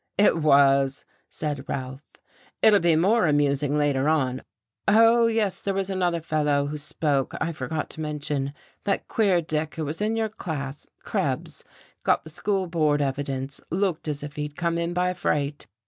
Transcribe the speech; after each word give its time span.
"It 0.17 0.37
was," 0.37 1.05
said 1.29 1.69
Ralph. 1.69 2.01
"It'll 2.63 2.79
be 2.79 2.95
more 2.95 3.27
amusing 3.27 3.77
later 3.77 4.09
on. 4.09 4.41
Oh, 4.87 5.27
yes, 5.27 5.61
there 5.61 5.75
was 5.75 5.91
another 5.91 6.21
fellow 6.21 6.65
who 6.65 6.77
spoke 6.79 7.35
I 7.39 7.51
forgot 7.51 7.87
to 7.91 8.01
mention 8.01 8.53
that 8.85 9.07
queer 9.07 9.43
Dick 9.43 9.75
who 9.75 9.85
was 9.85 10.01
in 10.01 10.15
your 10.15 10.29
class, 10.29 10.87
Krebs, 11.03 11.63
got 12.03 12.23
the 12.23 12.31
school 12.31 12.65
board 12.65 12.99
evidence, 12.99 13.61
looked 13.69 14.07
as 14.07 14.23
if 14.23 14.37
he'd 14.37 14.57
come 14.57 14.79
in 14.79 14.95
by 14.95 15.13
freight. 15.13 15.67